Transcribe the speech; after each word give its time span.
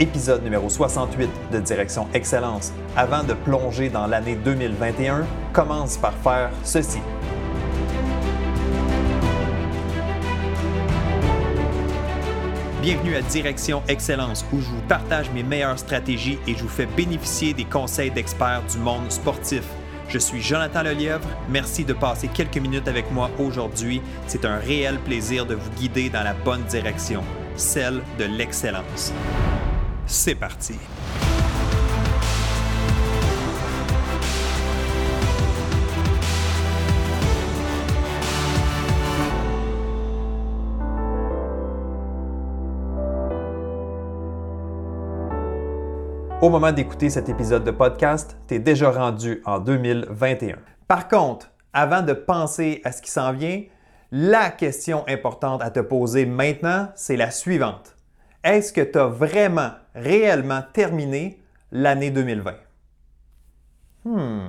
épisode 0.00 0.42
numéro 0.42 0.68
68 0.70 1.28
de 1.52 1.60
Direction 1.60 2.08
Excellence. 2.14 2.72
Avant 2.96 3.22
de 3.22 3.34
plonger 3.34 3.90
dans 3.90 4.06
l'année 4.06 4.34
2021, 4.34 5.26
commence 5.52 5.98
par 5.98 6.14
faire 6.14 6.50
ceci. 6.64 7.00
Bienvenue 12.80 13.14
à 13.14 13.20
Direction 13.20 13.82
Excellence 13.88 14.46
où 14.54 14.60
je 14.60 14.70
vous 14.70 14.80
partage 14.88 15.30
mes 15.32 15.42
meilleures 15.42 15.78
stratégies 15.78 16.38
et 16.48 16.54
je 16.54 16.62
vous 16.62 16.68
fais 16.68 16.86
bénéficier 16.86 17.52
des 17.52 17.64
conseils 17.64 18.10
d'experts 18.10 18.62
du 18.72 18.78
monde 18.78 19.10
sportif. 19.12 19.62
Je 20.08 20.18
suis 20.18 20.40
Jonathan 20.40 20.82
Lelièvre. 20.82 21.28
Merci 21.50 21.84
de 21.84 21.92
passer 21.92 22.28
quelques 22.28 22.56
minutes 22.56 22.88
avec 22.88 23.12
moi 23.12 23.30
aujourd'hui. 23.38 24.00
C'est 24.26 24.46
un 24.46 24.56
réel 24.56 24.98
plaisir 24.98 25.44
de 25.44 25.54
vous 25.54 25.70
guider 25.72 26.08
dans 26.08 26.22
la 26.22 26.32
bonne 26.32 26.62
direction, 26.64 27.22
celle 27.54 28.00
de 28.18 28.24
l'excellence. 28.24 29.12
C'est 30.12 30.34
parti. 30.34 30.74
Au 46.42 46.48
moment 46.48 46.72
d'écouter 46.72 47.08
cet 47.08 47.28
épisode 47.28 47.62
de 47.62 47.70
podcast, 47.70 48.36
tu 48.48 48.56
es 48.56 48.58
déjà 48.58 48.90
rendu 48.90 49.40
en 49.44 49.60
2021. 49.60 50.56
Par 50.88 51.06
contre, 51.06 51.52
avant 51.72 52.02
de 52.02 52.14
penser 52.14 52.80
à 52.82 52.90
ce 52.90 53.00
qui 53.00 53.12
s'en 53.12 53.32
vient, 53.32 53.62
la 54.10 54.50
question 54.50 55.04
importante 55.06 55.62
à 55.62 55.70
te 55.70 55.78
poser 55.78 56.26
maintenant, 56.26 56.88
c'est 56.96 57.16
la 57.16 57.30
suivante. 57.30 57.94
Est-ce 58.42 58.72
que 58.72 58.80
tu 58.80 58.98
as 58.98 59.06
vraiment, 59.06 59.72
réellement 59.94 60.62
terminé 60.72 61.40
l'année 61.72 62.10
2020? 62.10 62.54
Hmm. 64.04 64.48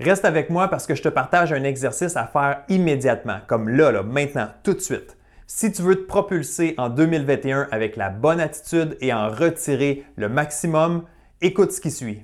Reste 0.00 0.24
avec 0.24 0.50
moi 0.50 0.68
parce 0.68 0.86
que 0.86 0.94
je 0.94 1.02
te 1.02 1.08
partage 1.08 1.52
un 1.52 1.64
exercice 1.64 2.16
à 2.16 2.26
faire 2.26 2.62
immédiatement, 2.68 3.38
comme 3.46 3.68
là, 3.68 3.92
là, 3.92 4.02
maintenant, 4.02 4.48
tout 4.62 4.74
de 4.74 4.80
suite. 4.80 5.16
Si 5.46 5.70
tu 5.70 5.82
veux 5.82 5.96
te 5.96 6.06
propulser 6.06 6.74
en 6.78 6.88
2021 6.88 7.68
avec 7.70 7.96
la 7.96 8.10
bonne 8.10 8.40
attitude 8.40 8.96
et 9.00 9.12
en 9.12 9.28
retirer 9.28 10.04
le 10.16 10.28
maximum, 10.28 11.04
Écoute 11.44 11.72
ce 11.72 11.80
qui 11.80 11.90
suit. 11.90 12.22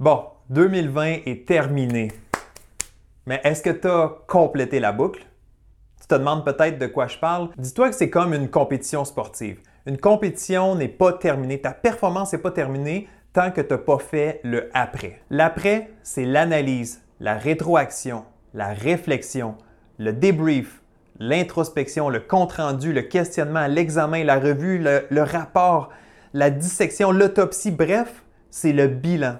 Bon, 0.00 0.24
2020 0.48 1.18
est 1.26 1.46
terminé. 1.46 2.10
Mais 3.26 3.42
est-ce 3.44 3.62
que 3.62 3.68
tu 3.68 3.86
as 3.86 4.10
complété 4.26 4.80
la 4.80 4.90
boucle? 4.90 5.26
Tu 6.00 6.06
te 6.06 6.14
demandes 6.14 6.46
peut-être 6.46 6.78
de 6.78 6.86
quoi 6.86 7.08
je 7.08 7.18
parle? 7.18 7.50
Dis-toi 7.58 7.90
que 7.90 7.94
c'est 7.94 8.08
comme 8.08 8.32
une 8.32 8.48
compétition 8.48 9.04
sportive. 9.04 9.60
Une 9.88 9.96
compétition 9.96 10.74
n'est 10.74 10.86
pas 10.86 11.14
terminée, 11.14 11.62
ta 11.62 11.72
performance 11.72 12.34
n'est 12.34 12.38
pas 12.40 12.50
terminée 12.50 13.08
tant 13.32 13.50
que 13.50 13.62
tu 13.62 13.72
n'as 13.72 13.78
pas 13.78 13.98
fait 13.98 14.38
le 14.44 14.68
après. 14.74 15.22
L'après, 15.30 15.88
c'est 16.02 16.26
l'analyse, 16.26 17.00
la 17.20 17.38
rétroaction, 17.38 18.26
la 18.52 18.74
réflexion, 18.74 19.54
le 19.96 20.12
débrief, 20.12 20.82
l'introspection, 21.18 22.10
le 22.10 22.20
compte-rendu, 22.20 22.92
le 22.92 23.00
questionnement, 23.00 23.66
l'examen, 23.66 24.24
la 24.24 24.38
revue, 24.38 24.76
le, 24.76 25.06
le 25.08 25.22
rapport, 25.22 25.88
la 26.34 26.50
dissection, 26.50 27.10
l'autopsie, 27.10 27.70
bref, 27.70 28.24
c'est 28.50 28.74
le 28.74 28.88
bilan. 28.88 29.36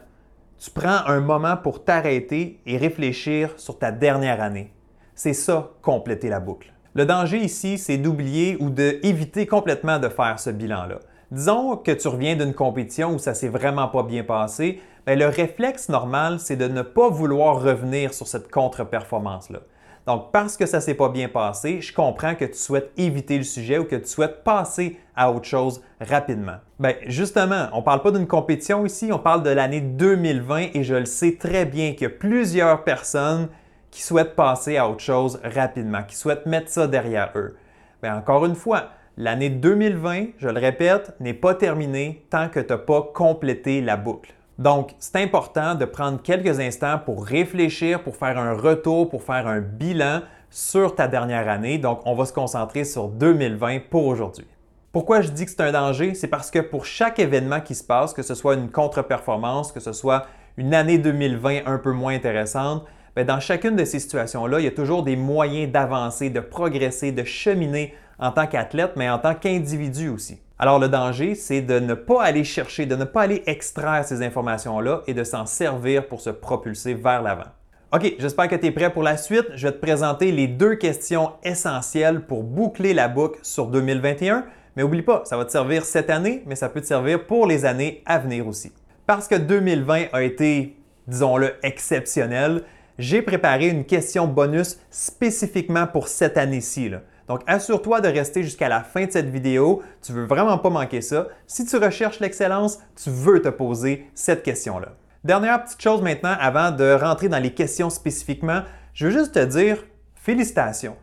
Tu 0.59 0.71
prends 0.71 1.05
un 1.05 1.21
moment 1.21 1.59
pour 1.59 1.85
t'arrêter 1.85 2.59
et 2.65 2.79
réfléchir 2.79 3.53
sur 3.59 3.79
ta 3.79 3.93
dernière 3.93 4.41
année. 4.41 4.73
C'est 5.15 5.35
ça, 5.35 5.73
compléter 5.83 6.31
la 6.31 6.41
boucle. 6.41 6.73
Le 6.99 7.07
danger 7.07 7.39
ici, 7.39 7.79
c'est 7.79 7.97
d'oublier 7.97 8.57
ou 8.59 8.71
d'éviter 8.71 9.47
complètement 9.47 10.01
de 10.01 10.09
faire 10.09 10.41
ce 10.41 10.51
bilan-là. 10.51 10.99
Disons 11.31 11.77
que 11.77 11.93
tu 11.93 12.09
reviens 12.09 12.35
d'une 12.35 12.55
compétition 12.55 13.15
où 13.15 13.21
ça 13.21 13.35
s'est 13.35 13.47
vraiment 13.47 13.87
pas 13.87 14.03
bien 14.03 14.25
passé, 14.25 14.81
le 15.07 15.27
réflexe 15.27 15.89
normal, 15.91 16.41
c'est 16.41 16.57
de 16.57 16.67
ne 16.67 16.83
pas 16.83 17.09
vouloir 17.09 17.63
revenir 17.63 18.13
sur 18.13 18.27
cette 18.27 18.51
contre-performance-là. 18.51 19.61
Donc, 20.09 20.33
parce 20.33 20.57
que 20.57 20.67
ça 20.67 20.81
s'est 20.81 20.95
pas 20.95 21.09
bien 21.09 21.29
passé, 21.29 21.81
je 21.81 21.95
comprends 21.95 22.35
que 22.35 22.47
tu 22.47 22.59
souhaites 22.59 22.91
éviter 22.97 23.39
le 23.39 23.45
sujet 23.45 23.79
ou 23.79 23.85
que 23.85 23.95
tu 23.95 24.09
souhaites 24.09 24.43
passer 24.43 24.99
à 25.15 25.31
autre 25.31 25.47
chose 25.47 25.81
rapidement. 26.01 26.57
Bien, 26.81 26.95
justement, 27.07 27.69
on 27.75 27.83
parle 27.83 28.03
pas 28.03 28.11
d'une 28.11 28.27
compétition 28.27 28.85
ici, 28.85 29.11
on 29.13 29.21
parle 29.21 29.45
de 29.45 29.51
l'année 29.51 29.83
2020 29.83 30.71
et 30.75 30.83
je 30.83 30.97
le 30.97 31.05
sais 31.05 31.37
très 31.39 31.65
bien 31.65 31.93
qu'il 31.93 32.03
y 32.03 32.07
a 32.07 32.11
plusieurs 32.11 32.83
personnes 32.83 33.47
qui 33.91 34.03
souhaitent 34.03 34.37
passer 34.37 34.77
à 34.77 34.89
autre 34.89 35.01
chose 35.01 35.41
rapidement, 35.43 36.03
qui 36.03 36.17
souhaitent 36.17 36.47
mettre 36.47 36.71
ça 36.71 36.87
derrière 36.87 37.31
eux. 37.35 37.57
Bien, 38.03 38.17
encore 38.17 38.47
une 38.47 38.55
fois, 38.55 38.91
l'année 39.17 39.51
2020, 39.51 40.27
je 40.39 40.49
le 40.49 40.61
répète, 40.61 41.15
n'est 41.21 41.35
pas 41.35 41.55
terminée 41.55 42.25
tant 42.31 42.49
que 42.49 42.61
tu 42.61 42.73
n'as 42.73 42.79
pas 42.79 43.03
complété 43.15 43.81
la 43.81 43.97
boucle. 43.97 44.33
Donc, 44.59 44.95
c'est 44.99 45.23
important 45.23 45.75
de 45.75 45.85
prendre 45.85 46.21
quelques 46.21 46.59
instants 46.59 46.99
pour 47.05 47.25
réfléchir, 47.25 48.03
pour 48.03 48.17
faire 48.17 48.39
un 48.39 48.55
retour, 48.55 49.09
pour 49.09 49.23
faire 49.23 49.47
un 49.47 49.61
bilan 49.61 50.21
sur 50.51 50.97
ta 50.97 51.07
dernière 51.07 51.49
année. 51.49 51.79
Donc, 51.79 52.01
on 52.05 52.15
va 52.15 52.25
se 52.25 52.33
concentrer 52.33 52.85
sur 52.85 53.09
2020 53.09 53.89
pour 53.89 54.07
aujourd'hui. 54.07 54.47
Pourquoi 54.91 55.21
je 55.21 55.31
dis 55.31 55.45
que 55.45 55.51
c'est 55.51 55.61
un 55.61 55.71
danger? 55.71 56.15
C'est 56.15 56.29
parce 56.29 56.51
que 56.51 56.59
pour 56.59 56.87
chaque 56.87 57.19
événement 57.19 57.61
qui 57.61 57.75
se 57.75 57.85
passe, 57.85 58.13
que 58.13 58.23
ce 58.23 58.35
soit 58.35 58.55
une 58.55 58.71
contre-performance, 58.71 59.71
que 59.71 59.81
ce 59.81 59.93
soit 59.93 60.27
une 60.57 60.75
année 60.75 60.99
2020 60.99 61.67
un 61.67 61.79
peu 61.79 61.93
moins 61.93 62.15
intéressante, 62.15 62.85
ben, 63.17 63.27
dans 63.27 63.41
chacune 63.41 63.77
de 63.77 63.85
ces 63.85 63.99
situations-là, 63.99 64.61
il 64.61 64.65
y 64.65 64.69
a 64.69 64.73
toujours 64.73 65.03
des 65.03 65.17
moyens 65.17 65.73
d'avancer, 65.73 66.31
de 66.31 66.41
progresser, 66.41 67.13
de 67.13 67.25
cheminer 67.25 67.95
en 68.19 68.33
tant 68.33 68.47
qu'athlète, 68.47 68.93
mais 68.97 69.09
en 69.09 69.19
tant 69.19 69.35
qu'individu 69.35 70.09
aussi. 70.09 70.39
Alors 70.59 70.79
le 70.79 70.89
danger, 70.89 71.37
c'est 71.37 71.61
de 71.61 71.79
ne 71.79 71.95
pas 71.95 72.23
aller 72.23 72.43
chercher, 72.43 72.85
de 72.85 72.97
ne 72.97 73.05
pas 73.05 73.23
aller 73.23 73.43
extraire 73.47 74.05
ces 74.05 74.23
informations-là 74.23 75.03
et 75.07 75.15
de 75.15 75.23
s'en 75.23 75.47
servir 75.47 76.09
pour 76.09 76.21
se 76.21 76.31
propulser 76.31 76.95
vers 76.95 77.23
l'avant. 77.23 77.51
OK, 77.93 78.17
j'espère 78.19 78.49
que 78.49 78.57
tu 78.57 78.67
es 78.67 78.71
prêt 78.71 78.93
pour 78.93 79.03
la 79.03 79.17
suite. 79.17 79.47
Je 79.55 79.69
vais 79.69 79.73
te 79.73 79.81
présenter 79.81 80.33
les 80.33 80.47
deux 80.47 80.75
questions 80.75 81.33
essentielles 81.43 82.23
pour 82.23 82.43
boucler 82.43 82.93
la 82.93 83.09
boucle 83.09 83.39
sur 83.43 83.69
2021. 83.69 84.45
Mais 84.77 84.83
oublie 84.83 85.03
pas, 85.03 85.23
ça 85.25 85.37
va 85.37 85.45
te 85.45 85.53
servir 85.53 85.85
cette 85.85 86.11
année, 86.11 86.43
mais 86.45 86.55
ça 86.55 86.69
peut 86.69 86.81
te 86.81 86.87
servir 86.87 87.25
pour 87.25 87.47
les 87.47 87.65
années 87.65 88.03
à 88.05 88.19
venir 88.19 88.47
aussi. 88.47 88.73
Parce 89.07 89.27
que 89.27 89.37
2020 89.37 90.09
a 90.13 90.23
été, 90.23 90.77
disons-le, 91.07 91.55
exceptionnel, 91.63 92.65
j'ai 92.99 93.23
préparé 93.23 93.69
une 93.69 93.85
question 93.85 94.27
bonus 94.27 94.79
spécifiquement 94.91 95.87
pour 95.87 96.09
cette 96.09 96.37
année-ci. 96.37 96.91
Donc, 97.29 97.43
assure-toi 97.47 98.01
de 98.01 98.09
rester 98.09 98.43
jusqu'à 98.43 98.69
la 98.69 98.83
fin 98.83 99.07
de 99.07 99.13
cette 99.13 99.29
vidéo. 99.29 99.83
Tu 100.03 100.13
ne 100.13 100.19
veux 100.19 100.27
vraiment 100.27 100.59
pas 100.59 100.71
manquer 100.71 101.01
ça. 101.01 101.29
Si 101.47 101.65
tu 101.65 101.77
recherches 101.77 102.21
l'excellence, 102.21 102.81
tu 103.03 103.11
veux 103.11 103.41
te 103.41 103.49
poser 103.49 104.07
cette 104.15 104.43
question-là. 104.43 104.89
Dernière 105.23 105.63
petite 105.63 105.81
chose 105.81 106.03
maintenant, 106.03 106.35
avant 106.41 106.71
de 106.71 106.93
rentrer 106.93 107.29
dans 107.29 107.39
les 107.39 107.53
questions 107.53 107.91
spécifiquement, 107.91 108.63
je 108.95 109.07
veux 109.07 109.13
juste 109.13 109.35
te 109.35 109.45
dire 109.45 109.85
félicitations. 110.15 110.97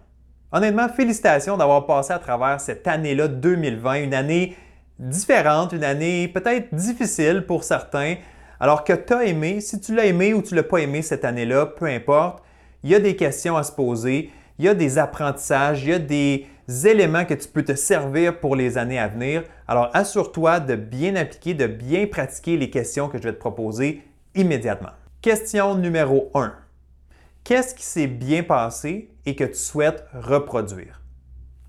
Honnêtement, 0.52 0.90
félicitations 0.90 1.58
d'avoir 1.58 1.86
passé 1.86 2.12
à 2.12 2.20
travers 2.20 2.60
cette 2.60 2.88
année-là 2.88 3.28
2020, 3.28 4.04
une 4.04 4.14
année 4.14 4.58
différente, 5.00 5.74
une 5.74 5.84
année 5.84 6.28
peut-être 6.28 6.74
difficile 6.74 7.46
pour 7.46 7.64
certains, 7.64 8.16
alors 8.60 8.84
que 8.84 8.94
tu 8.94 9.14
as 9.14 9.26
aimé, 9.26 9.62
si 9.62 9.80
tu 9.80 9.94
l'as 9.94 10.06
aimé 10.06 10.34
ou 10.34 10.42
tu 10.42 10.54
ne 10.54 10.62
l'as 10.62 10.68
pas 10.68 10.78
aimé 10.80 11.02
cette 11.02 11.26
année-là, 11.26 11.66
peu 11.66 11.86
importe, 11.86 12.44
il 12.84 12.90
y 12.92 12.96
a 12.96 13.00
des 13.00 13.16
questions 13.16 13.58
à 13.58 13.64
se 13.64 13.72
poser, 13.72 14.32
il 14.60 14.66
y 14.66 14.68
a 14.68 14.74
des 14.74 14.98
apprentissages, 14.98 15.84
il 15.84 15.90
y 15.90 15.94
a 15.94 16.00
des 16.00 16.48
éléments 16.86 17.26
que 17.26 17.34
tu 17.34 17.48
peux 17.48 17.64
te 17.64 17.76
servir 17.76 18.40
pour 18.40 18.56
les 18.56 18.78
années 18.78 19.00
à 19.00 19.08
venir. 19.08 19.44
Alors 19.68 19.90
assure-toi 19.94 20.60
de 20.60 20.76
bien 20.76 21.16
appliquer, 21.16 21.54
de 21.54 21.68
bien 21.68 22.08
pratiquer 22.08 22.58
les 22.58 22.70
questions 22.70 23.10
que 23.10 23.18
je 23.18 23.24
vais 23.24 23.34
te 23.34 23.40
proposer 23.40 24.02
immédiatement. 24.34 24.92
Question 25.22 25.76
numéro 25.76 26.32
1. 26.34 26.54
Qu'est-ce 27.44 27.76
qui 27.76 27.84
s'est 27.84 28.08
bien 28.08 28.44
passé 28.44 29.10
et 29.26 29.36
que 29.36 29.44
tu 29.44 29.56
souhaites 29.56 30.06
reproduire? 30.14 31.02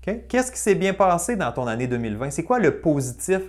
Qu'est-ce 0.01 0.51
qui 0.51 0.59
s'est 0.59 0.75
bien 0.75 0.93
passé 0.93 1.35
dans 1.35 1.51
ton 1.51 1.67
année 1.67 1.87
2020? 1.87 2.31
C'est 2.31 2.43
quoi 2.43 2.59
le 2.59 2.79
positif? 2.79 3.41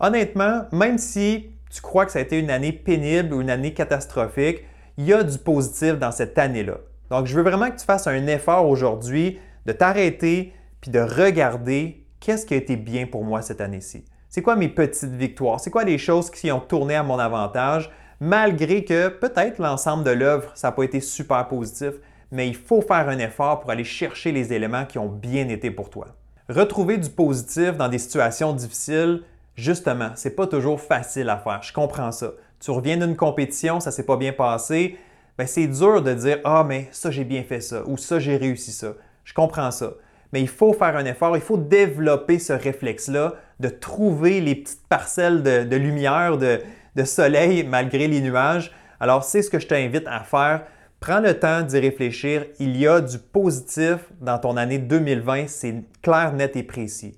Honnêtement, 0.00 0.66
même 0.70 0.98
si 0.98 1.50
tu 1.70 1.80
crois 1.80 2.06
que 2.06 2.12
ça 2.12 2.18
a 2.18 2.22
été 2.22 2.38
une 2.38 2.50
année 2.50 2.72
pénible 2.72 3.34
ou 3.34 3.40
une 3.40 3.50
année 3.50 3.74
catastrophique, 3.74 4.64
il 4.96 5.06
y 5.06 5.12
a 5.12 5.22
du 5.22 5.38
positif 5.38 5.98
dans 5.98 6.12
cette 6.12 6.38
année-là. 6.38 6.78
Donc, 7.10 7.26
je 7.26 7.34
veux 7.34 7.42
vraiment 7.42 7.70
que 7.70 7.78
tu 7.78 7.84
fasses 7.84 8.06
un 8.06 8.26
effort 8.26 8.68
aujourd'hui 8.68 9.38
de 9.66 9.72
t'arrêter 9.72 10.52
puis 10.80 10.90
de 10.90 11.00
regarder 11.00 12.04
qu'est-ce 12.20 12.46
qui 12.46 12.54
a 12.54 12.56
été 12.56 12.76
bien 12.76 13.06
pour 13.06 13.24
moi 13.24 13.42
cette 13.42 13.60
année-ci. 13.60 14.04
C'est 14.28 14.42
quoi 14.42 14.56
mes 14.56 14.68
petites 14.68 15.14
victoires? 15.14 15.60
C'est 15.60 15.70
quoi 15.70 15.84
les 15.84 15.98
choses 15.98 16.30
qui 16.30 16.52
ont 16.52 16.60
tourné 16.60 16.94
à 16.94 17.02
mon 17.02 17.18
avantage, 17.18 17.90
malgré 18.20 18.84
que 18.84 19.08
peut-être 19.08 19.58
l'ensemble 19.58 20.04
de 20.04 20.10
l'œuvre, 20.10 20.50
ça 20.54 20.68
n'a 20.68 20.72
pas 20.72 20.82
été 20.82 21.00
super 21.00 21.48
positif, 21.48 21.94
mais 22.30 22.46
il 22.48 22.54
faut 22.54 22.82
faire 22.82 23.08
un 23.08 23.18
effort 23.18 23.60
pour 23.60 23.70
aller 23.70 23.84
chercher 23.84 24.32
les 24.32 24.52
éléments 24.52 24.84
qui 24.84 24.98
ont 24.98 25.08
bien 25.08 25.48
été 25.48 25.70
pour 25.70 25.88
toi. 25.88 26.08
Retrouver 26.48 26.98
du 26.98 27.10
positif 27.10 27.76
dans 27.76 27.88
des 27.88 27.98
situations 27.98 28.52
difficiles, 28.52 29.22
justement, 29.58 30.10
c'est 30.14 30.36
pas 30.36 30.46
toujours 30.46 30.80
facile 30.80 31.28
à 31.28 31.36
faire. 31.36 31.62
Je 31.62 31.72
comprends 31.72 32.12
ça. 32.12 32.32
Tu 32.60 32.70
reviens 32.70 32.96
d'une 32.96 33.16
compétition, 33.16 33.80
ça 33.80 33.90
s'est 33.90 34.06
pas 34.06 34.16
bien 34.16 34.32
passé, 34.32 34.96
ben, 35.36 35.46
c'est 35.46 35.66
dur 35.66 36.02
de 36.02 36.14
dire 36.14 36.38
Ah, 36.44 36.64
mais 36.66 36.88
ça, 36.92 37.10
j'ai 37.10 37.24
bien 37.24 37.42
fait 37.42 37.60
ça 37.60 37.82
ou 37.86 37.96
ça, 37.96 38.18
j'ai 38.18 38.36
réussi 38.36 38.72
ça. 38.72 38.94
Je 39.24 39.34
comprends 39.34 39.70
ça. 39.70 39.92
Mais 40.32 40.40
il 40.40 40.48
faut 40.48 40.72
faire 40.72 40.96
un 40.96 41.04
effort, 41.04 41.36
il 41.36 41.42
faut 41.42 41.56
développer 41.56 42.38
ce 42.38 42.52
réflexe-là 42.52 43.34
de 43.60 43.68
trouver 43.68 44.40
les 44.40 44.54
petites 44.54 44.86
parcelles 44.88 45.42
de, 45.42 45.76
lumière, 45.76 46.36
de, 46.36 46.60
de 46.96 47.04
soleil 47.04 47.64
malgré 47.64 48.08
les 48.08 48.20
nuages. 48.20 48.72
Alors, 49.00 49.24
c'est 49.24 49.42
ce 49.42 49.50
que 49.50 49.58
je 49.58 49.66
t'invite 49.66 50.06
à 50.06 50.20
faire. 50.20 50.64
Prends 51.00 51.20
le 51.20 51.38
temps 51.38 51.62
d'y 51.62 51.78
réfléchir. 51.78 52.44
Il 52.58 52.76
y 52.76 52.86
a 52.86 53.00
du 53.00 53.18
positif 53.18 53.98
dans 54.20 54.38
ton 54.38 54.56
année 54.56 54.78
2020. 54.78 55.46
C'est 55.46 55.82
clair, 56.02 56.32
net 56.32 56.56
et 56.56 56.62
précis. 56.62 57.16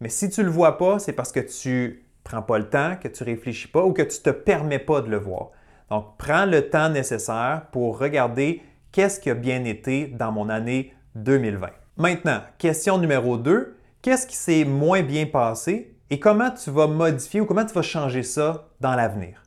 Mais 0.00 0.08
si 0.08 0.28
tu 0.28 0.40
ne 0.40 0.46
le 0.46 0.50
vois 0.50 0.78
pas, 0.78 0.98
c'est 0.98 1.12
parce 1.12 1.32
que 1.32 1.40
tu 1.40 2.06
prends 2.24 2.42
pas 2.42 2.58
le 2.58 2.68
temps, 2.68 2.96
que 3.00 3.08
tu 3.08 3.24
réfléchis 3.24 3.68
pas 3.68 3.84
ou 3.84 3.92
que 3.92 4.02
tu 4.02 4.18
ne 4.18 4.22
te 4.22 4.30
permets 4.30 4.78
pas 4.78 5.00
de 5.00 5.08
le 5.08 5.16
voir. 5.16 5.50
Donc, 5.90 6.16
prends 6.18 6.46
le 6.46 6.68
temps 6.68 6.88
nécessaire 6.88 7.66
pour 7.72 7.98
regarder 7.98 8.62
qu'est-ce 8.92 9.20
qui 9.20 9.30
a 9.30 9.34
bien 9.34 9.64
été 9.64 10.08
dans 10.08 10.32
mon 10.32 10.48
année 10.48 10.92
2020. 11.14 11.68
Maintenant, 11.96 12.40
question 12.58 12.98
numéro 12.98 13.36
2. 13.36 13.76
Qu'est-ce 14.02 14.26
qui 14.26 14.36
s'est 14.36 14.64
moins 14.64 15.02
bien 15.02 15.26
passé 15.26 15.96
et 16.10 16.20
comment 16.20 16.50
tu 16.50 16.70
vas 16.70 16.86
modifier 16.86 17.40
ou 17.40 17.46
comment 17.46 17.64
tu 17.64 17.74
vas 17.74 17.82
changer 17.82 18.22
ça 18.22 18.68
dans 18.80 18.94
l'avenir? 18.94 19.42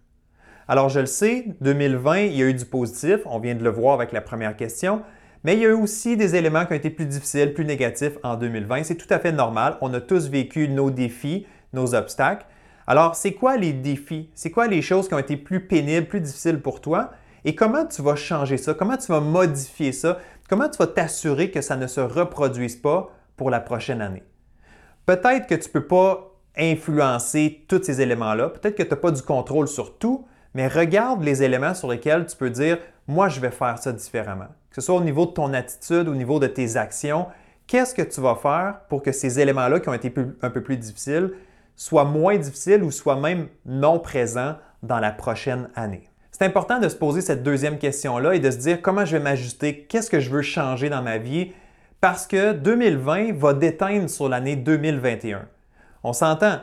Alors, 0.67 0.89
je 0.89 0.99
le 0.99 1.05
sais, 1.05 1.45
2020, 1.61 2.17
il 2.19 2.35
y 2.35 2.43
a 2.43 2.45
eu 2.45 2.53
du 2.53 2.65
positif, 2.65 3.21
on 3.25 3.39
vient 3.39 3.55
de 3.55 3.63
le 3.63 3.69
voir 3.69 3.95
avec 3.95 4.11
la 4.11 4.21
première 4.21 4.55
question, 4.55 5.01
mais 5.43 5.55
il 5.55 5.61
y 5.61 5.65
a 5.65 5.69
eu 5.69 5.73
aussi 5.73 6.17
des 6.17 6.35
éléments 6.35 6.65
qui 6.65 6.73
ont 6.73 6.75
été 6.75 6.89
plus 6.89 7.05
difficiles, 7.05 7.53
plus 7.53 7.65
négatifs 7.65 8.17
en 8.23 8.35
2020. 8.35 8.83
C'est 8.83 8.95
tout 8.95 9.11
à 9.11 9.19
fait 9.19 9.31
normal. 9.31 9.77
On 9.81 9.93
a 9.93 10.01
tous 10.01 10.27
vécu 10.27 10.67
nos 10.67 10.91
défis, 10.91 11.47
nos 11.73 11.95
obstacles. 11.95 12.45
Alors, 12.87 13.15
c'est 13.15 13.33
quoi 13.33 13.55
les 13.55 13.71
défis? 13.71 14.29
C'est 14.33 14.51
quoi 14.51 14.67
les 14.67 14.81
choses 14.81 15.07
qui 15.07 15.13
ont 15.13 15.19
été 15.19 15.37
plus 15.37 15.61
pénibles, 15.61 16.07
plus 16.07 16.21
difficiles 16.21 16.59
pour 16.59 16.81
toi? 16.81 17.11
Et 17.45 17.55
comment 17.55 17.85
tu 17.85 18.01
vas 18.01 18.15
changer 18.15 18.57
ça? 18.57 18.73
Comment 18.73 18.97
tu 18.97 19.11
vas 19.11 19.21
modifier 19.21 19.91
ça? 19.91 20.19
Comment 20.49 20.67
tu 20.67 20.77
vas 20.77 20.87
t'assurer 20.87 21.51
que 21.51 21.61
ça 21.61 21.77
ne 21.77 21.87
se 21.87 22.01
reproduise 22.01 22.75
pas 22.75 23.09
pour 23.37 23.49
la 23.49 23.59
prochaine 23.59 24.01
année? 24.01 24.23
Peut-être 25.05 25.47
que 25.47 25.55
tu 25.55 25.67
ne 25.69 25.73
peux 25.73 25.87
pas 25.87 26.35
influencer 26.57 27.63
tous 27.67 27.83
ces 27.83 28.01
éléments-là. 28.01 28.49
Peut-être 28.49 28.75
que 28.75 28.83
tu 28.83 28.89
n'as 28.89 28.97
pas 28.97 29.11
du 29.11 29.21
contrôle 29.21 29.67
sur 29.67 29.97
tout, 29.97 30.25
mais 30.53 30.67
regarde 30.67 31.23
les 31.23 31.43
éléments 31.43 31.73
sur 31.73 31.89
lesquels 31.89 32.25
tu 32.25 32.35
peux 32.35 32.49
dire, 32.49 32.79
moi, 33.07 33.29
je 33.29 33.39
vais 33.39 33.51
faire 33.51 33.77
ça 33.77 33.93
différemment. 33.93 34.49
Que 34.69 34.75
ce 34.75 34.81
soit 34.81 34.95
au 34.95 35.03
niveau 35.03 35.25
de 35.25 35.31
ton 35.31 35.53
attitude, 35.53 36.07
au 36.07 36.15
niveau 36.15 36.39
de 36.39 36.47
tes 36.47 36.77
actions, 36.77 37.27
qu'est-ce 37.67 37.95
que 37.95 38.01
tu 38.01 38.21
vas 38.21 38.35
faire 38.35 38.81
pour 38.89 39.01
que 39.01 39.11
ces 39.11 39.39
éléments-là 39.39 39.79
qui 39.79 39.89
ont 39.89 39.93
été 39.93 40.13
un 40.41 40.49
peu 40.49 40.61
plus 40.61 40.77
difficiles 40.77 41.31
soient 41.75 42.05
moins 42.05 42.37
difficiles 42.37 42.83
ou 42.83 42.91
soient 42.91 43.19
même 43.19 43.47
non 43.65 43.99
présents 43.99 44.55
dans 44.83 44.99
la 44.99 45.11
prochaine 45.11 45.69
année? 45.75 46.09
C'est 46.31 46.45
important 46.45 46.79
de 46.79 46.87
se 46.87 46.95
poser 46.95 47.21
cette 47.21 47.43
deuxième 47.43 47.77
question-là 47.77 48.33
et 48.33 48.39
de 48.39 48.49
se 48.49 48.57
dire 48.57 48.81
comment 48.81 49.03
je 49.05 49.17
vais 49.17 49.23
m'ajuster, 49.23 49.85
qu'est-ce 49.89 50.09
que 50.09 50.19
je 50.19 50.29
veux 50.29 50.41
changer 50.41 50.89
dans 50.89 51.01
ma 51.01 51.17
vie, 51.17 51.51
parce 51.99 52.27
que 52.27 52.53
2020 52.53 53.33
va 53.33 53.53
déteindre 53.53 54.09
sur 54.09 54.29
l'année 54.29 54.55
2021. 54.55 55.45
On 56.03 56.13
s'entend, 56.13 56.59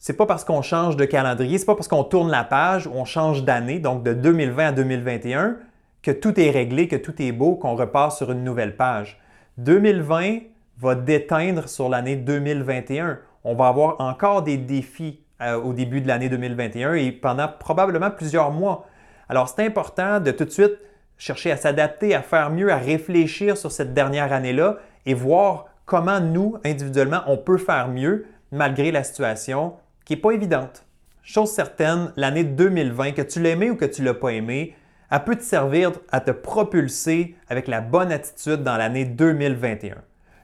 c'est 0.00 0.16
pas 0.16 0.26
parce 0.26 0.44
qu'on 0.44 0.62
change 0.62 0.96
de 0.96 1.04
calendrier, 1.04 1.58
c'est 1.58 1.66
pas 1.66 1.76
parce 1.76 1.86
qu'on 1.86 2.02
tourne 2.02 2.30
la 2.30 2.42
page 2.42 2.88
ou 2.88 2.92
on 2.94 3.04
change 3.04 3.44
d'année, 3.44 3.78
donc 3.78 4.02
de 4.02 4.12
2020 4.12 4.66
à 4.66 4.72
2021, 4.72 5.56
que 6.02 6.10
tout 6.10 6.38
est 6.38 6.50
réglé, 6.50 6.88
que 6.88 6.96
tout 6.96 7.20
est 7.22 7.32
beau, 7.32 7.54
qu'on 7.54 7.76
repart 7.76 8.12
sur 8.12 8.32
une 8.32 8.44
nouvelle 8.44 8.76
page. 8.76 9.20
2020 9.58 10.40
va 10.78 10.94
déteindre 10.94 11.68
sur 11.68 11.88
l'année 11.88 12.16
2021. 12.16 13.18
On 13.44 13.54
va 13.54 13.68
avoir 13.68 14.00
encore 14.00 14.42
des 14.42 14.56
défis 14.56 15.20
euh, 15.40 15.60
au 15.60 15.72
début 15.72 16.00
de 16.00 16.08
l'année 16.08 16.28
2021 16.28 16.94
et 16.94 17.12
pendant 17.12 17.48
probablement 17.48 18.10
plusieurs 18.10 18.50
mois. 18.50 18.86
Alors 19.28 19.48
c'est 19.48 19.64
important 19.64 20.20
de 20.20 20.30
tout 20.30 20.44
de 20.44 20.50
suite 20.50 20.78
chercher 21.18 21.52
à 21.52 21.56
s'adapter, 21.56 22.14
à 22.14 22.22
faire 22.22 22.50
mieux, 22.50 22.72
à 22.72 22.76
réfléchir 22.76 23.56
sur 23.56 23.70
cette 23.70 23.94
dernière 23.94 24.32
année-là 24.32 24.78
et 25.06 25.14
voir 25.14 25.66
comment 25.84 26.20
nous, 26.20 26.56
individuellement, 26.64 27.22
on 27.26 27.36
peut 27.36 27.58
faire 27.58 27.88
mieux 27.88 28.26
malgré 28.50 28.90
la 28.90 29.04
situation 29.04 29.74
qui 30.04 30.14
n'est 30.14 30.20
pas 30.20 30.32
évidente. 30.32 30.84
Chose 31.22 31.50
certaine, 31.50 32.12
l'année 32.16 32.42
2020, 32.42 33.12
que 33.12 33.22
tu 33.22 33.40
l'aimes 33.40 33.62
ou 33.70 33.76
que 33.76 33.84
tu 33.84 34.02
ne 34.02 34.06
l'as 34.06 34.14
pas 34.14 34.30
aimé, 34.30 34.74
elle 35.12 35.24
peut 35.24 35.36
te 35.36 35.42
servir 35.42 35.92
à 36.10 36.20
te 36.20 36.30
propulser 36.30 37.36
avec 37.50 37.68
la 37.68 37.82
bonne 37.82 38.10
attitude 38.10 38.62
dans 38.62 38.78
l'année 38.78 39.04
2021. 39.04 39.96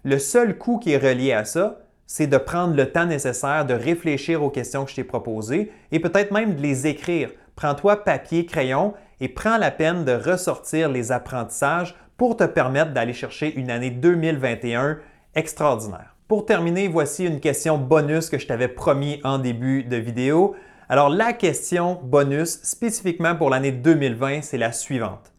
Le 0.05 0.19
seul 0.19 0.59
coup 0.59 0.79
qui 0.79 0.93
est 0.93 0.99
relié 0.99 1.33
à 1.33 1.47
ça, 1.47 1.79
c'est 2.07 2.27
de 2.27 2.37
prendre 2.37 2.77
le 2.77 2.93
temps 2.93 3.07
nécessaire 3.07 3.65
de 3.65 3.73
réfléchir 3.73 4.43
aux 4.43 4.51
questions 4.51 4.85
que 4.85 4.91
je 4.91 4.97
t'ai 4.97 5.05
proposées 5.05 5.73
et 5.91 6.01
peut-être 6.01 6.33
même 6.33 6.55
de 6.55 6.61
les 6.61 6.87
écrire. 6.87 7.31
Prends-toi 7.57 8.05
papier, 8.05 8.45
crayon 8.45 8.93
et 9.21 9.29
prends 9.31 9.57
la 9.57 9.71
peine 9.71 10.05
de 10.05 10.13
ressortir 10.13 10.91
les 10.91 11.13
apprentissages 11.13 11.95
pour 12.19 12.37
te 12.37 12.45
permettre 12.45 12.93
d'aller 12.93 13.15
chercher 13.15 13.55
une 13.55 13.71
année 13.71 13.91
2021 13.91 14.99
extraordinaire. 15.35 16.15
Pour 16.29 16.45
terminer, 16.45 16.89
voici 16.89 17.25
une 17.25 17.41
question 17.41 17.79
bonus 17.79 18.29
que 18.29 18.39
je 18.39 18.47
t'avais 18.47 18.69
promis 18.69 19.19
en 19.25 19.39
début 19.39 19.83
de 19.85 19.97
vidéo. 19.97 20.55
Alors 20.91 21.11
la 21.11 21.35
question 21.35 22.01
bonus 22.03 22.61
spécifiquement 22.63 23.37
pour 23.37 23.51
l'année 23.51 23.73
2020, 23.73 24.41
c'est 24.41 24.57
la 24.57 24.73
suivante. 24.73 25.35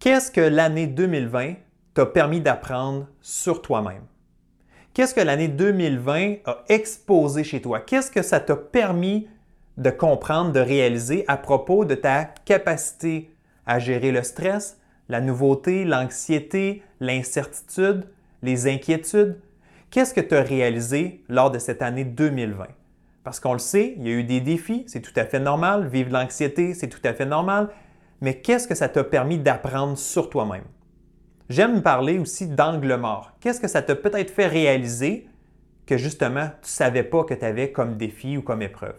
Qu'est-ce 0.00 0.32
que 0.32 0.40
l'année 0.40 0.88
2020 0.88 1.54
t'a 1.94 2.06
permis 2.06 2.40
d'apprendre 2.40 3.06
sur 3.20 3.62
toi-même? 3.62 4.02
Qu'est-ce 4.92 5.14
que 5.14 5.20
l'année 5.20 5.46
2020 5.46 6.38
a 6.44 6.64
exposé 6.68 7.44
chez 7.44 7.62
toi? 7.62 7.78
Qu'est-ce 7.78 8.10
que 8.10 8.22
ça 8.22 8.40
t'a 8.40 8.56
permis 8.56 9.28
de 9.76 9.90
comprendre, 9.90 10.50
de 10.50 10.58
réaliser 10.58 11.24
à 11.28 11.36
propos 11.36 11.84
de 11.84 11.94
ta 11.94 12.24
capacité 12.24 13.30
à 13.66 13.78
gérer 13.78 14.10
le 14.10 14.24
stress, 14.24 14.80
la 15.08 15.20
nouveauté, 15.20 15.84
l'anxiété, 15.84 16.82
l'incertitude, 16.98 18.06
les 18.42 18.66
inquiétudes? 18.66 19.38
Qu'est-ce 19.92 20.14
que 20.14 20.20
tu 20.20 20.34
as 20.34 20.42
réalisé 20.42 21.22
lors 21.28 21.52
de 21.52 21.60
cette 21.60 21.80
année 21.80 22.04
2020? 22.04 22.66
Parce 23.30 23.38
qu'on 23.38 23.52
le 23.52 23.60
sait, 23.60 23.94
il 23.96 24.08
y 24.08 24.10
a 24.10 24.14
eu 24.14 24.24
des 24.24 24.40
défis, 24.40 24.82
c'est 24.88 25.02
tout 25.02 25.12
à 25.14 25.24
fait 25.24 25.38
normal, 25.38 25.86
vivre 25.86 26.10
l'anxiété, 26.10 26.74
c'est 26.74 26.88
tout 26.88 26.98
à 27.04 27.12
fait 27.12 27.26
normal, 27.26 27.68
mais 28.20 28.40
qu'est-ce 28.40 28.66
que 28.66 28.74
ça 28.74 28.88
t'a 28.88 29.04
permis 29.04 29.38
d'apprendre 29.38 29.96
sur 29.96 30.30
toi-même? 30.30 30.64
J'aime 31.48 31.80
parler 31.80 32.18
aussi 32.18 32.48
d'angle 32.48 32.92
mort. 32.96 33.30
Qu'est-ce 33.38 33.60
que 33.60 33.68
ça 33.68 33.82
t'a 33.82 33.94
peut-être 33.94 34.32
fait 34.32 34.48
réaliser 34.48 35.28
que 35.86 35.96
justement 35.96 36.46
tu 36.60 36.64
ne 36.64 36.70
savais 36.70 37.04
pas 37.04 37.22
que 37.22 37.34
tu 37.34 37.44
avais 37.44 37.70
comme 37.70 37.96
défi 37.96 38.36
ou 38.36 38.42
comme 38.42 38.62
épreuve? 38.62 38.98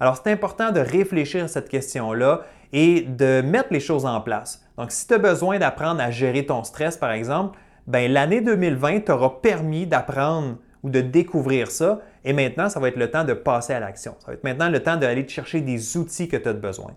Alors, 0.00 0.20
c'est 0.22 0.30
important 0.30 0.70
de 0.70 0.80
réfléchir 0.80 1.44
à 1.44 1.48
cette 1.48 1.70
question-là 1.70 2.42
et 2.74 3.00
de 3.00 3.40
mettre 3.40 3.72
les 3.72 3.80
choses 3.80 4.04
en 4.04 4.20
place. 4.20 4.66
Donc, 4.76 4.92
si 4.92 5.06
tu 5.06 5.14
as 5.14 5.18
besoin 5.18 5.58
d'apprendre 5.58 6.02
à 6.02 6.10
gérer 6.10 6.44
ton 6.44 6.62
stress, 6.62 6.98
par 6.98 7.12
exemple, 7.12 7.58
ben, 7.86 8.12
l'année 8.12 8.42
2020 8.42 9.06
t'aura 9.06 9.40
permis 9.40 9.86
d'apprendre 9.86 10.58
ou 10.82 10.90
de 10.90 11.00
découvrir 11.00 11.70
ça. 11.70 12.00
Et 12.24 12.32
maintenant, 12.32 12.68
ça 12.68 12.80
va 12.80 12.88
être 12.88 12.96
le 12.96 13.10
temps 13.10 13.24
de 13.24 13.32
passer 13.32 13.72
à 13.72 13.80
l'action. 13.80 14.14
Ça 14.20 14.28
va 14.28 14.32
être 14.34 14.44
maintenant 14.44 14.68
le 14.68 14.82
temps 14.82 14.96
d'aller 14.96 15.26
chercher 15.28 15.60
des 15.60 15.96
outils 15.96 16.28
que 16.28 16.36
tu 16.36 16.48
as 16.48 16.52
besoin. 16.52 16.92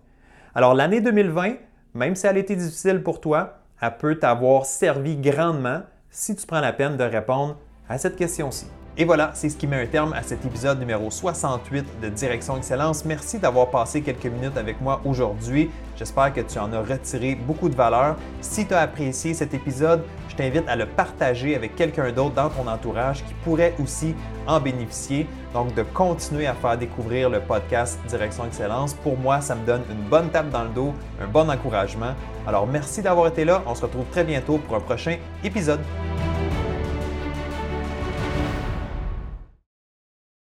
Alors, 0.55 0.73
l'année 0.73 1.01
2020, 1.01 1.53
même 1.93 2.15
si 2.15 2.27
elle 2.27 2.37
a 2.37 2.39
été 2.39 2.55
difficile 2.55 3.01
pour 3.03 3.21
toi, 3.21 3.59
elle 3.81 3.97
peut 3.97 4.15
t'avoir 4.15 4.65
servi 4.65 5.15
grandement 5.15 5.81
si 6.09 6.35
tu 6.35 6.45
prends 6.45 6.59
la 6.59 6.73
peine 6.73 6.97
de 6.97 7.03
répondre 7.03 7.57
à 7.87 7.97
cette 7.97 8.15
question-ci. 8.15 8.67
Et 8.97 9.05
voilà, 9.05 9.31
c'est 9.33 9.47
ce 9.47 9.55
qui 9.55 9.65
met 9.65 9.81
un 9.81 9.87
terme 9.87 10.11
à 10.13 10.23
cet 10.23 10.45
épisode 10.45 10.77
numéro 10.79 11.09
68 11.09 12.01
de 12.01 12.09
Direction 12.09 12.57
Excellence. 12.57 13.05
Merci 13.05 13.39
d'avoir 13.39 13.69
passé 13.69 14.01
quelques 14.01 14.25
minutes 14.25 14.57
avec 14.57 14.81
moi 14.81 15.01
aujourd'hui. 15.05 15.69
J'espère 15.99 16.31
que 16.31 16.39
tu 16.39 16.57
en 16.59 16.71
as 16.71 16.79
retiré 16.79 17.35
beaucoup 17.35 17.67
de 17.67 17.75
valeur. 17.75 18.15
Si 18.39 18.65
tu 18.65 18.73
as 18.73 18.79
apprécié 18.79 19.33
cet 19.33 19.53
épisode, 19.53 20.05
je 20.29 20.35
t'invite 20.37 20.63
à 20.69 20.77
le 20.77 20.85
partager 20.85 21.57
avec 21.57 21.75
quelqu'un 21.75 22.09
d'autre 22.13 22.35
dans 22.35 22.47
ton 22.47 22.65
entourage 22.69 23.21
qui 23.25 23.33
pourrait 23.43 23.73
aussi 23.83 24.15
en 24.47 24.61
bénéficier. 24.61 25.27
Donc, 25.53 25.75
de 25.75 25.83
continuer 25.83 26.47
à 26.47 26.53
faire 26.53 26.77
découvrir 26.77 27.29
le 27.29 27.41
podcast 27.41 27.99
Direction 28.07 28.45
Excellence. 28.45 28.93
Pour 28.93 29.17
moi, 29.17 29.41
ça 29.41 29.55
me 29.55 29.65
donne 29.65 29.81
une 29.91 30.07
bonne 30.07 30.29
tape 30.29 30.49
dans 30.51 30.63
le 30.63 30.69
dos, 30.69 30.93
un 31.21 31.27
bon 31.27 31.49
encouragement. 31.49 32.13
Alors, 32.47 32.65
merci 32.65 33.01
d'avoir 33.01 33.27
été 33.27 33.43
là. 33.43 33.61
On 33.67 33.75
se 33.75 33.81
retrouve 33.81 34.05
très 34.05 34.23
bientôt 34.23 34.57
pour 34.57 34.77
un 34.77 34.79
prochain 34.79 35.17
épisode. 35.43 35.81